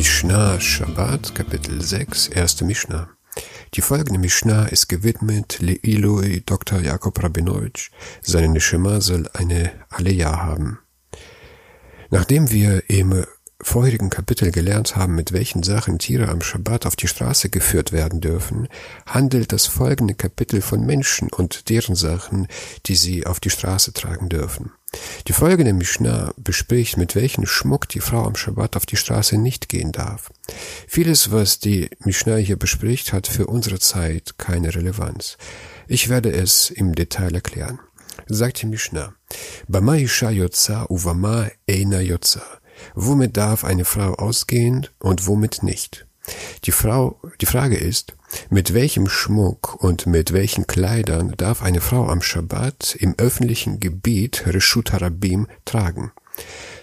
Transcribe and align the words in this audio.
Mishnah 0.00 0.58
Shabbat, 0.58 1.34
Kapitel 1.34 1.82
6, 1.82 2.28
erste 2.28 2.64
Mishnah. 2.64 3.10
Die 3.74 3.82
folgende 3.82 4.18
Mishnah 4.18 4.64
ist 4.64 4.88
gewidmet 4.88 5.58
Leiloi 5.60 6.40
Dr. 6.46 6.80
Jakob 6.80 7.22
Rabinowitsch. 7.22 7.90
Seine 8.22 8.48
Neshama 8.48 9.02
soll 9.02 9.28
eine 9.34 9.72
Aliyah 9.90 10.38
haben. 10.38 10.78
Nachdem 12.08 12.50
wir 12.50 12.88
im 12.88 13.26
vorherigen 13.60 14.08
Kapitel 14.08 14.50
gelernt 14.50 14.96
haben, 14.96 15.16
mit 15.16 15.32
welchen 15.32 15.62
Sachen 15.62 15.98
Tiere 15.98 16.28
am 16.28 16.40
Schabbat 16.40 16.86
auf 16.86 16.96
die 16.96 17.06
Straße 17.06 17.50
geführt 17.50 17.92
werden 17.92 18.22
dürfen, 18.22 18.68
handelt 19.04 19.52
das 19.52 19.66
folgende 19.66 20.14
Kapitel 20.14 20.62
von 20.62 20.86
Menschen 20.86 21.28
und 21.30 21.68
deren 21.68 21.94
Sachen, 21.94 22.48
die 22.86 22.94
sie 22.94 23.26
auf 23.26 23.38
die 23.38 23.50
Straße 23.50 23.92
tragen 23.92 24.30
dürfen. 24.30 24.72
Die 25.28 25.32
folgende 25.32 25.72
Mishnah 25.72 26.32
bespricht, 26.36 26.96
mit 26.96 27.14
welchem 27.14 27.46
Schmuck 27.46 27.88
die 27.88 28.00
Frau 28.00 28.24
am 28.24 28.34
Schabbat 28.34 28.76
auf 28.76 28.86
die 28.86 28.96
Straße 28.96 29.38
nicht 29.38 29.68
gehen 29.68 29.92
darf. 29.92 30.32
Vieles, 30.88 31.30
was 31.30 31.60
die 31.60 31.90
Mishnah 32.00 32.36
hier 32.36 32.56
bespricht, 32.58 33.12
hat 33.12 33.26
für 33.26 33.46
unsere 33.46 33.78
Zeit 33.78 34.38
keine 34.38 34.74
Relevanz. 34.74 35.36
Ich 35.86 36.08
werde 36.08 36.32
es 36.32 36.70
im 36.70 36.94
Detail 36.94 37.34
erklären. 37.34 37.78
Sagt 38.26 38.62
die 38.62 38.66
Mishnah, 38.66 39.14
Bama 39.68 39.96
isha 39.96 40.30
yotza 40.30 40.86
uvama 40.88 41.50
eina 41.68 42.00
yotza. 42.00 42.42
Womit 42.94 43.36
darf 43.36 43.64
eine 43.64 43.84
Frau 43.84 44.14
ausgehen 44.14 44.86
und 44.98 45.26
womit 45.26 45.62
nicht? 45.62 46.06
Die 46.64 46.72
Frau, 46.72 47.20
die 47.40 47.46
Frage 47.46 47.76
ist, 47.76 48.14
mit 48.48 48.74
welchem 48.74 49.08
Schmuck 49.08 49.82
und 49.82 50.06
mit 50.06 50.32
welchen 50.32 50.66
Kleidern 50.66 51.34
darf 51.36 51.62
eine 51.62 51.80
Frau 51.80 52.08
am 52.08 52.22
Schabbat 52.22 52.96
im 52.98 53.14
öffentlichen 53.18 53.80
Gebiet 53.80 54.44
Reshut 54.46 54.92
Harabim 54.92 55.46
tragen? 55.64 56.12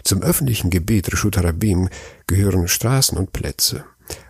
Zum 0.04 0.22
öffentlichen 0.22 0.70
Gebiet 0.70 1.12
Reshut 1.12 1.38
Harabim 1.38 1.90
gehören 2.28 2.68
Straßen 2.68 3.18
und 3.18 3.34
Plätze. 3.34 3.86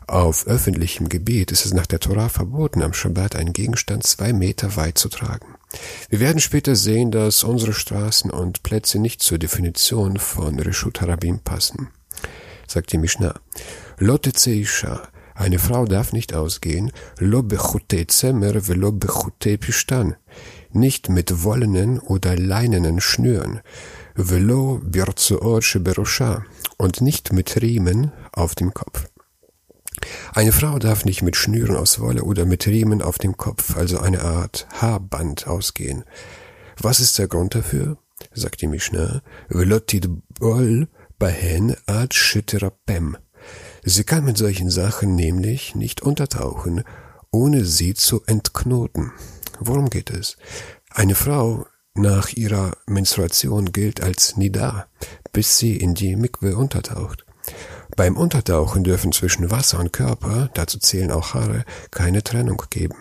Auf 0.08 0.48
öffentlichem 0.48 1.10
Gebiet 1.10 1.52
ist 1.52 1.66
es 1.66 1.74
nach 1.74 1.86
der 1.86 2.00
Torah 2.00 2.30
verboten, 2.30 2.82
am 2.82 2.94
Schabbat 2.94 3.36
einen 3.36 3.52
Gegenstand 3.52 4.06
zwei 4.06 4.32
Meter 4.32 4.78
weit 4.78 4.98
zu 4.98 5.10
tragen. 5.10 5.56
Wir 6.10 6.22
werden 6.22 6.40
später 6.40 6.78
sehen, 6.78 7.12
dass 7.12 7.44
unsere 7.44 7.74
Straßen 7.74 8.32
und 8.32 8.64
Plätze 8.64 9.00
nicht 9.00 9.22
zur 9.22 9.38
Definition 9.38 10.18
von 10.18 10.60
Reshut 10.60 11.02
Harabim 11.02 11.40
passen. 11.40 11.90
Sagt 12.68 12.94
die 12.94 12.98
Mishnah. 12.98 13.40
Lotte 14.00 14.32
Zeisha, 14.32 15.08
eine 15.34 15.58
Frau 15.58 15.86
darf 15.86 16.14
nicht 16.14 16.36
ausgehen, 16.36 16.92
lo 17.18 17.42
bechute 17.42 18.06
zemer 18.06 18.68
velo 18.68 18.92
bechute 18.92 19.58
pistan, 19.58 20.16
nicht 20.72 21.10
mit 21.10 21.44
wollenen 21.44 22.00
oder 22.00 22.38
leinenen 22.38 23.02
Schnüren, 23.02 23.62
velo 24.14 24.80
birzoor 24.84 25.64
sheberosha, 25.64 26.46
und 26.78 27.02
nicht 27.02 27.34
mit 27.34 27.60
Riemen 27.60 28.12
auf 28.32 28.54
dem 28.54 28.72
Kopf. 28.72 29.10
Eine 30.34 30.52
Frau 30.52 30.78
darf 30.78 31.04
nicht 31.04 31.24
mit 31.24 31.36
Schnüren 31.36 31.76
aus 31.76 32.00
Wolle 32.00 32.22
oder 32.22 32.46
mit 32.46 32.68
Riemen 32.68 33.02
auf 33.02 33.18
dem 33.18 33.36
Kopf, 33.36 33.78
also 33.78 33.98
eine 33.98 34.22
Art 34.22 34.68
Haarband, 34.74 35.48
ausgehen. 35.48 36.04
Was 36.80 37.00
ist 37.00 37.18
der 37.18 37.28
Grund 37.28 37.56
dafür? 37.56 37.98
sagt 38.32 38.62
die 38.62 38.68
Mishnah. 38.68 39.24
Velotid 39.50 40.08
bol 40.40 40.88
bahen 41.18 41.76
ad 41.88 42.14
shiterapem. 42.14 43.18
Sie 43.90 44.04
kann 44.04 44.26
mit 44.26 44.38
solchen 44.38 44.70
Sachen 44.70 45.16
nämlich 45.16 45.74
nicht 45.74 46.02
untertauchen, 46.02 46.84
ohne 47.32 47.64
sie 47.64 47.94
zu 47.94 48.22
entknoten. 48.26 49.14
Worum 49.62 49.90
geht 49.90 50.10
es? 50.10 50.36
Eine 50.90 51.16
Frau 51.16 51.66
nach 51.94 52.34
ihrer 52.34 52.76
Menstruation 52.86 53.72
gilt 53.72 54.02
als 54.02 54.36
Nida, 54.36 54.88
bis 55.32 55.58
sie 55.58 55.78
in 55.78 55.94
die 55.96 56.18
Mikwe 56.18 56.58
untertaucht. 56.58 57.26
Beim 57.96 58.18
Untertauchen 58.18 58.84
dürfen 58.84 59.14
zwischen 59.14 59.52
Wasser 59.52 59.80
und 59.80 59.94
Körper, 59.94 60.50
dazu 60.54 60.80
zählen 60.80 61.10
auch 61.10 61.34
Haare, 61.34 61.64
keine 61.90 62.22
Trennung 62.22 62.62
geben. 62.70 62.98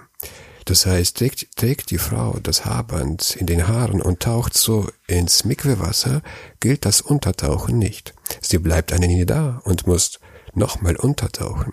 Das 0.67 0.87
heißt, 0.87 1.17
trägt, 1.17 1.57
trägt 1.57 1.91
die 1.91 1.99
Frau 1.99 2.39
das 2.41 2.65
Haarband 2.65 3.35
in 3.35 3.47
den 3.47 3.67
Haaren 3.67 4.01
und 4.01 4.21
taucht 4.21 4.57
so 4.57 4.89
ins 5.09 5.45
Mikwewasser, 5.45 6.23
gilt 6.61 6.85
das 6.85 7.01
Untertauchen 7.01 7.77
nicht. 7.77 8.15
Sie 8.41 8.59
bleibt 8.59 8.93
eine 8.93 9.09
Nida 9.09 9.61
und 9.65 9.89
muss 9.89 10.21
nochmal 10.57 10.97
untertauchen. 10.97 11.73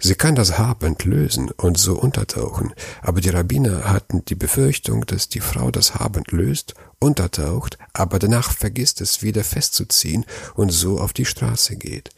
Sie 0.00 0.14
kann 0.14 0.34
das 0.34 0.58
Haarband 0.58 1.04
lösen 1.04 1.50
und 1.50 1.78
so 1.78 1.96
untertauchen, 1.96 2.74
aber 3.02 3.20
die 3.20 3.28
Rabbiner 3.28 3.84
hatten 3.84 4.24
die 4.24 4.34
Befürchtung, 4.34 5.06
dass 5.06 5.28
die 5.28 5.40
Frau 5.40 5.70
das 5.70 5.94
Haarband 5.94 6.32
löst, 6.32 6.74
untertaucht, 6.98 7.78
aber 7.92 8.18
danach 8.18 8.50
vergisst 8.52 9.00
es 9.00 9.22
wieder 9.22 9.44
festzuziehen 9.44 10.26
und 10.54 10.70
so 10.70 10.98
auf 10.98 11.12
die 11.12 11.24
Straße 11.24 11.76
geht. 11.76 12.10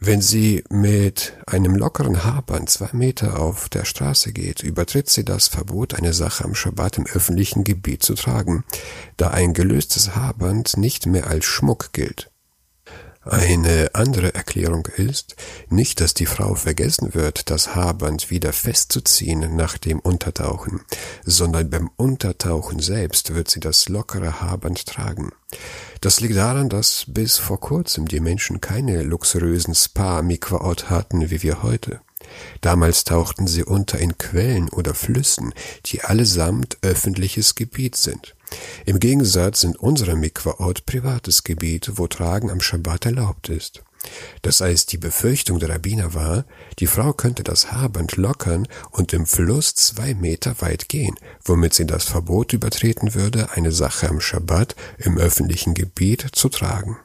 Wenn 0.00 0.20
sie 0.20 0.62
mit 0.70 1.32
einem 1.46 1.74
lockeren 1.74 2.22
Haarband 2.22 2.70
zwei 2.70 2.90
Meter 2.92 3.40
auf 3.40 3.68
der 3.68 3.84
Straße 3.84 4.32
geht, 4.32 4.62
übertritt 4.62 5.10
sie 5.10 5.24
das 5.24 5.48
Verbot, 5.48 5.94
eine 5.94 6.12
Sache 6.12 6.44
am 6.44 6.54
Schabbat 6.54 6.98
im 6.98 7.06
öffentlichen 7.06 7.64
Gebiet 7.64 8.04
zu 8.04 8.14
tragen, 8.14 8.64
da 9.16 9.30
ein 9.30 9.54
gelöstes 9.54 10.14
Haarband 10.14 10.76
nicht 10.76 11.06
mehr 11.06 11.26
als 11.26 11.46
Schmuck 11.46 11.92
gilt. 11.92 12.30
Eine 13.30 13.90
andere 13.92 14.34
Erklärung 14.34 14.86
ist, 14.96 15.36
nicht, 15.68 16.00
dass 16.00 16.14
die 16.14 16.24
Frau 16.24 16.54
vergessen 16.54 17.12
wird, 17.12 17.50
das 17.50 17.74
Haarband 17.74 18.30
wieder 18.30 18.54
festzuziehen 18.54 19.54
nach 19.54 19.76
dem 19.76 20.00
Untertauchen, 20.00 20.80
sondern 21.26 21.68
beim 21.68 21.90
Untertauchen 21.96 22.80
selbst 22.80 23.34
wird 23.34 23.50
sie 23.50 23.60
das 23.60 23.90
lockere 23.90 24.40
Haarband 24.40 24.86
tragen. 24.86 25.32
Das 26.00 26.20
liegt 26.20 26.36
daran, 26.36 26.70
dass 26.70 27.04
bis 27.06 27.36
vor 27.36 27.60
kurzem 27.60 28.08
die 28.08 28.20
Menschen 28.20 28.62
keine 28.62 29.02
luxuriösen 29.02 29.74
Spa-Mikwaot 29.74 30.88
hatten 30.88 31.30
wie 31.30 31.42
wir 31.42 31.62
heute. 31.62 32.00
Damals 32.62 33.04
tauchten 33.04 33.46
sie 33.46 33.62
unter 33.62 33.98
in 33.98 34.16
Quellen 34.16 34.70
oder 34.70 34.94
Flüssen, 34.94 35.52
die 35.84 36.00
allesamt 36.00 36.78
öffentliches 36.80 37.56
Gebiet 37.56 37.96
sind. 37.96 38.34
Im 38.86 38.98
Gegensatz 39.00 39.60
sind 39.60 39.78
unsere 39.78 40.16
Mikwaot 40.16 40.86
privates 40.86 41.44
Gebiet, 41.44 41.92
wo 41.96 42.06
Tragen 42.06 42.50
am 42.50 42.60
Schabbat 42.60 43.06
erlaubt 43.06 43.48
ist. 43.48 43.82
Das 44.42 44.60
heißt, 44.60 44.92
die 44.92 44.98
Befürchtung 44.98 45.58
der 45.58 45.70
Rabbiner 45.70 46.14
war, 46.14 46.44
die 46.78 46.86
Frau 46.86 47.12
könnte 47.12 47.42
das 47.42 47.72
Haarband 47.72 48.16
lockern 48.16 48.68
und 48.90 49.12
im 49.12 49.26
Fluss 49.26 49.74
zwei 49.74 50.14
Meter 50.14 50.60
weit 50.60 50.88
gehen, 50.88 51.16
womit 51.44 51.74
sie 51.74 51.86
das 51.86 52.04
Verbot 52.04 52.52
übertreten 52.52 53.14
würde, 53.14 53.50
eine 53.52 53.72
Sache 53.72 54.08
am 54.08 54.20
Schabbat 54.20 54.76
im 54.98 55.18
öffentlichen 55.18 55.74
Gebiet 55.74 56.26
zu 56.32 56.48
tragen 56.48 56.96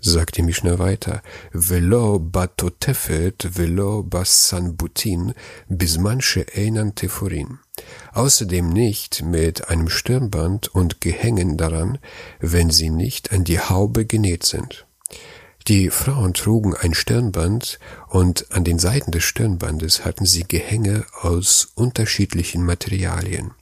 sagt 0.00 0.36
die 0.36 0.42
Mishnah 0.42 0.78
weiter, 0.78 1.22
velo 1.52 2.18
batotefet 2.18 3.56
velo 3.56 4.02
basanbutin 4.02 5.34
bismanche 5.68 6.46
einan 6.54 6.94
teforin. 6.94 7.58
Außerdem 8.12 8.68
nicht 8.68 9.22
mit 9.22 9.68
einem 9.68 9.88
Stirnband 9.88 10.68
und 10.74 11.00
Gehängen 11.00 11.56
daran, 11.56 11.98
wenn 12.40 12.70
sie 12.70 12.90
nicht 12.90 13.32
an 13.32 13.44
die 13.44 13.60
Haube 13.60 14.06
genäht 14.06 14.44
sind. 14.44 14.86
Die 15.68 15.90
Frauen 15.90 16.34
trugen 16.34 16.74
ein 16.74 16.94
Stirnband 16.94 17.78
und 18.08 18.50
an 18.50 18.64
den 18.64 18.78
Seiten 18.78 19.12
des 19.12 19.24
Stirnbandes 19.24 20.04
hatten 20.04 20.24
sie 20.24 20.44
Gehänge 20.44 21.04
aus 21.20 21.68
unterschiedlichen 21.74 22.64
Materialien. 22.64 23.52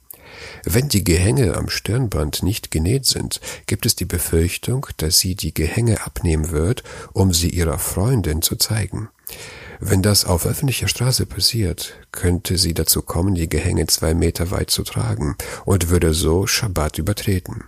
Wenn 0.63 0.89
die 0.89 1.03
Gehänge 1.03 1.55
am 1.55 1.69
Stirnband 1.69 2.43
nicht 2.43 2.71
genäht 2.71 3.05
sind, 3.05 3.39
gibt 3.65 3.85
es 3.85 3.95
die 3.95 4.05
Befürchtung, 4.05 4.87
dass 4.97 5.19
sie 5.19 5.35
die 5.35 5.53
Gehänge 5.53 6.05
abnehmen 6.05 6.51
wird, 6.51 6.83
um 7.13 7.33
sie 7.33 7.49
ihrer 7.49 7.79
Freundin 7.79 8.41
zu 8.41 8.55
zeigen. 8.55 9.09
Wenn 9.79 10.01
das 10.01 10.25
auf 10.25 10.45
öffentlicher 10.45 10.89
Straße 10.89 11.25
passiert, 11.25 11.93
könnte 12.11 12.57
sie 12.57 12.73
dazu 12.73 13.01
kommen, 13.01 13.35
die 13.35 13.47
Gehänge 13.47 13.87
zwei 13.87 14.13
Meter 14.13 14.51
weit 14.51 14.69
zu 14.71 14.83
tragen 14.83 15.35
und 15.63 15.89
würde 15.89 16.13
so 16.13 16.47
Schabbat 16.47 16.97
übertreten. 16.97 17.63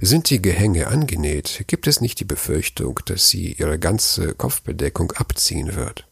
Sind 0.00 0.30
die 0.30 0.42
Gehänge 0.42 0.88
angenäht, 0.88 1.64
gibt 1.66 1.86
es 1.86 2.00
nicht 2.00 2.20
die 2.20 2.24
Befürchtung, 2.24 3.00
dass 3.06 3.28
sie 3.28 3.52
ihre 3.52 3.78
ganze 3.78 4.34
Kopfbedeckung 4.34 5.12
abziehen 5.12 5.74
wird. 5.74 6.06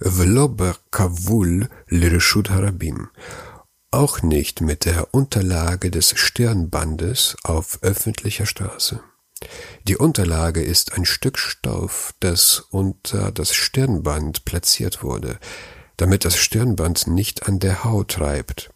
V'lo 0.00 0.74
kavul 0.90 1.68
lireshut 1.88 2.50
harabim 2.50 3.08
auch 3.90 4.22
nicht 4.22 4.60
mit 4.60 4.84
der 4.84 5.12
Unterlage 5.12 5.90
des 5.90 6.10
Stirnbandes 6.16 7.36
auf 7.42 7.78
öffentlicher 7.82 8.46
Straße. 8.46 9.00
Die 9.88 9.96
Unterlage 9.96 10.62
ist 10.62 10.92
ein 10.92 11.04
Stück 11.04 11.38
Stoff, 11.38 12.14
das 12.20 12.60
unter 12.70 13.32
das 13.32 13.54
Stirnband 13.54 14.44
platziert 14.44 15.02
wurde, 15.02 15.38
damit 15.96 16.24
das 16.24 16.36
Stirnband 16.36 17.06
nicht 17.06 17.48
an 17.48 17.58
der 17.58 17.84
Haut 17.84 18.12
treibt. 18.12 18.70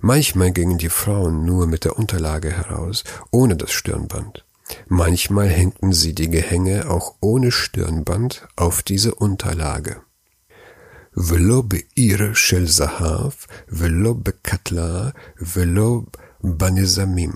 Manchmal 0.00 0.52
gingen 0.52 0.78
die 0.78 0.90
Frauen 0.90 1.44
nur 1.44 1.66
mit 1.66 1.84
der 1.84 1.98
Unterlage 1.98 2.50
heraus, 2.50 3.04
ohne 3.30 3.56
das 3.56 3.72
Stirnband. 3.72 4.44
Manchmal 4.86 5.48
hängten 5.48 5.92
sie 5.92 6.14
die 6.14 6.30
Gehänge 6.30 6.88
auch 6.88 7.14
ohne 7.20 7.50
Stirnband 7.50 8.46
auf 8.56 8.82
diese 8.82 9.14
Unterlage. 9.14 10.02
ולא 11.17 11.61
בעיר 11.61 12.33
של 12.33 12.67
זהב, 12.67 13.31
ולא 13.69 14.13
בקטלה, 14.13 15.09
ולא 15.41 16.01
בנזמים. 16.43 17.31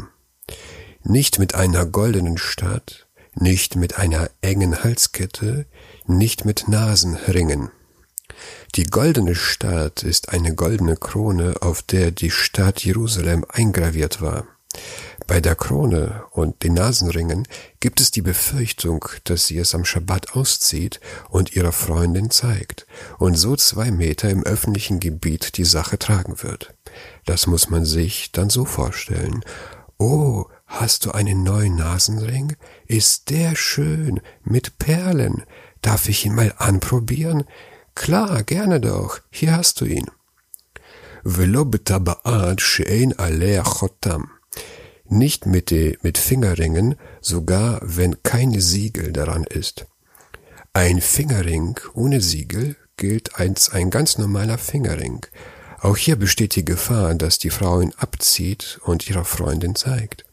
Nicht 1.04 1.40
mit 1.40 1.56
einer 1.56 1.86
goldenen 1.86 2.38
Stadt, 2.38 3.08
nicht 3.34 3.76
mit 3.76 3.98
einer 3.98 4.30
engen 4.42 4.84
Halskette, 4.84 5.66
nicht 6.06 6.46
mit 6.46 6.68
Nasenringen. 6.68 7.72
Die 8.76 8.84
goldene 8.84 9.34
Stadt 9.34 10.04
ist 10.04 10.30
eine 10.30 10.54
goldene 10.54 10.96
Krone, 10.96 11.56
auf 11.62 11.82
der 11.82 12.12
die 12.12 12.30
Stadt 12.30 12.86
Jerusalem 12.86 13.46
eingraviert 13.50 14.22
war. 14.22 14.46
Bei 15.28 15.42
der 15.42 15.56
Krone 15.56 16.24
und 16.32 16.64
den 16.64 16.74
Nasenringen 16.76 17.48
gibt 17.80 18.00
es 18.00 18.12
die 18.12 18.22
Befürchtung, 18.22 19.06
dass 19.24 19.48
sie 19.48 19.58
es 19.58 19.74
am 19.76 19.86
Schabbat 19.86 20.36
auszieht 20.36 21.00
und 21.30 21.56
ihrer 21.56 21.72
Freundin 21.72 22.30
zeigt 22.30 22.85
und 23.19 23.35
so 23.35 23.57
zwei 23.57 23.91
Meter 23.91 24.31
im 24.31 24.43
öffentlichen 24.43 25.01
Gebiet 25.01 25.57
die 25.57 25.65
Sache 25.65 25.99
tragen 25.99 26.43
wird. 26.43 26.75
Das 27.25 27.47
muss 27.47 27.71
man 27.71 27.85
sich 27.85 28.33
dann 28.33 28.51
so 28.51 28.65
vorstellen. 28.65 29.45
Oh, 29.99 30.47
hast 30.67 31.07
du 31.07 31.13
einen 31.13 31.43
neuen 31.43 31.77
Nasenring? 31.77 32.57
Ist 32.87 33.31
der 33.31 33.57
schön, 33.57 34.21
mit 34.45 34.79
Perlen. 34.79 35.45
Darf 35.81 36.09
ich 36.09 36.27
ihn 36.27 36.35
mal 36.35 36.55
anprobieren? 36.59 37.45
Klar, 37.95 38.43
gerne 38.43 38.81
doch. 38.81 39.21
Hier 39.31 39.57
hast 39.57 39.81
du 39.81 39.87
ihn. 39.87 40.07
Nicht 45.09 45.47
mit, 45.47 45.71
die, 45.71 45.99
mit 46.03 46.19
Fingerringen, 46.19 46.97
sogar 47.21 47.81
wenn 47.83 48.23
kein 48.23 48.61
Siegel 48.61 49.13
daran 49.13 49.45
ist. 49.45 49.87
Ein 50.73 51.01
Fingerring 51.01 51.81
ohne 51.95 52.21
Siegel 52.21 52.77
gilt 52.97 53.39
als 53.39 53.71
ein 53.71 53.91
ganz 53.91 54.19
normaler 54.19 54.59
Fingerring. 54.59 55.27
Auch 55.81 55.97
hier 55.97 56.17
besteht 56.17 56.57
die 56.57 56.65
Gefahr, 56.65 57.15
dass 57.15 57.39
die 57.39 57.51
Frau 57.51 57.81
ihn 57.81 57.93
abzieht 57.99 58.81
und 58.85 59.09
ihrer 59.09 59.25
Freundin 59.25 59.75
zeigt. 59.75 60.25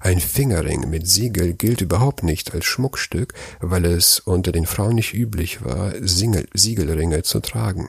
Ein 0.00 0.20
Fingerring 0.20 0.88
mit 0.88 1.08
Siegel 1.08 1.54
gilt 1.54 1.80
überhaupt 1.80 2.22
nicht 2.22 2.54
als 2.54 2.66
Schmuckstück, 2.66 3.34
weil 3.60 3.86
es 3.86 4.20
unter 4.20 4.52
den 4.52 4.66
Frauen 4.66 4.96
nicht 4.96 5.14
üblich 5.14 5.64
war, 5.64 5.94
Singel 6.00 6.46
Siegelringe 6.54 7.22
zu 7.22 7.40
tragen. 7.40 7.88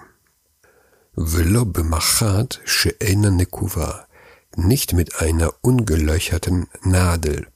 Velo 1.16 1.66
bemachat 1.66 2.62
she'ena 2.66 3.30
nekuva, 3.30 4.08
nicht 4.56 4.94
mit 4.94 5.22
einer 5.22 5.54
ungelöcherten 5.62 6.68
Nadel. 6.84 7.48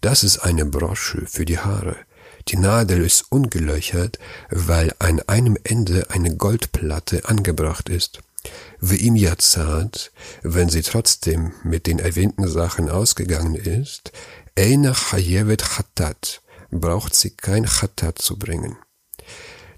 Das 0.00 0.24
ist 0.24 0.38
eine 0.38 0.64
Brosche 0.64 1.26
für 1.26 1.44
die 1.44 1.58
Haare. 1.58 1.96
Die 2.48 2.56
Nadel 2.56 3.04
ist 3.04 3.30
ungelöchert, 3.30 4.18
weil 4.50 4.94
an 4.98 5.20
einem 5.26 5.58
Ende 5.64 6.10
eine 6.10 6.36
Goldplatte 6.36 7.28
angebracht 7.28 7.88
ist. 7.88 8.20
Wie 8.80 9.06
im 9.06 9.16
Yazad, 9.16 10.12
wenn 10.42 10.68
sie 10.68 10.82
trotzdem 10.82 11.52
mit 11.62 11.86
den 11.86 11.98
erwähnten 11.98 12.48
Sachen 12.48 12.88
ausgegangen 12.88 13.54
ist, 13.54 14.12
Eina 14.56 14.94
Chayevet 14.94 15.62
Chatat, 15.62 16.40
braucht 16.70 17.14
sie 17.14 17.30
kein 17.30 17.64
Chatat 17.64 18.18
zu 18.18 18.38
bringen. 18.38 18.76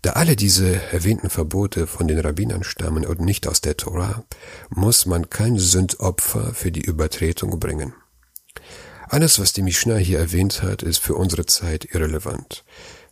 Da 0.03 0.13
alle 0.13 0.35
diese 0.35 0.81
erwähnten 0.93 1.29
Verbote 1.29 1.87
von 1.87 2.09
den 2.09 2.19
Rabbinern 2.19 2.65
stammen 2.65 3.05
und 3.05 3.21
nicht 3.21 3.47
aus 3.47 3.61
der 3.61 3.77
Tora, 3.77 4.25
muss 4.71 5.05
man 5.05 5.29
kein 5.29 5.59
Sündopfer 5.59 6.55
für 6.55 6.73
die 6.73 6.81
Übertretung 6.81 7.61
bringen. 7.61 7.93
Alles, 9.13 9.41
was 9.41 9.53
die 9.53 9.63
Mishnah 9.63 9.97
hier 9.97 10.21
erwähnt 10.21 10.63
hat, 10.63 10.85
ist 10.85 10.99
für 11.01 11.17
unsere 11.17 11.45
Zeit 11.45 11.85
irrelevant. 11.93 12.63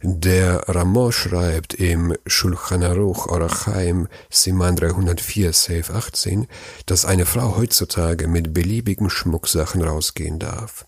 Der 0.00 0.60
Ramo 0.68 1.10
schreibt 1.10 1.74
im 1.74 2.14
Shulchan 2.24 2.84
Aruch 2.84 3.26
Orachaim 3.26 4.06
Siman 4.30 4.76
304 4.76 5.52
Safe 5.52 5.92
18, 5.92 6.46
dass 6.86 7.04
eine 7.04 7.26
Frau 7.26 7.56
heutzutage 7.56 8.28
mit 8.28 8.54
beliebigen 8.54 9.10
Schmucksachen 9.10 9.82
rausgehen 9.82 10.38
darf. 10.38 10.86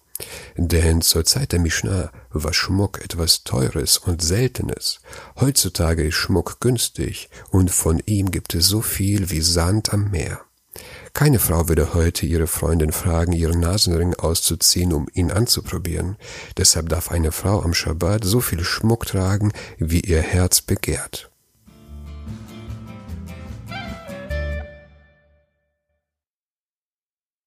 Denn 0.56 1.02
zur 1.02 1.24
Zeit 1.24 1.50
der 1.50 1.58
Mishnah 1.58 2.12
war 2.30 2.54
Schmuck 2.54 3.04
etwas 3.04 3.42
Teures 3.42 3.98
und 3.98 4.22
Seltenes. 4.22 5.00
Heutzutage 5.40 6.06
ist 6.06 6.14
Schmuck 6.14 6.60
günstig 6.60 7.30
und 7.50 7.72
von 7.72 8.00
ihm 8.06 8.30
gibt 8.30 8.54
es 8.54 8.68
so 8.68 8.80
viel 8.80 9.30
wie 9.30 9.40
Sand 9.40 9.92
am 9.92 10.12
Meer. 10.12 10.40
Keine 11.12 11.38
Frau 11.38 11.68
würde 11.68 11.94
heute 11.94 12.26
ihre 12.26 12.46
Freundin 12.46 12.92
fragen, 12.92 13.32
ihren 13.32 13.60
Nasenring 13.60 14.14
auszuziehen, 14.14 14.92
um 14.92 15.06
ihn 15.12 15.30
anzuprobieren. 15.30 16.16
Deshalb 16.56 16.88
darf 16.88 17.10
eine 17.10 17.32
Frau 17.32 17.62
am 17.62 17.74
Schabbat 17.74 18.24
so 18.24 18.40
viel 18.40 18.64
Schmuck 18.64 19.06
tragen, 19.06 19.52
wie 19.78 20.00
ihr 20.00 20.22
Herz 20.22 20.60
begehrt. 20.60 21.29